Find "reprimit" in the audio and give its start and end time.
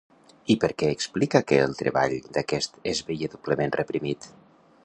3.83-4.31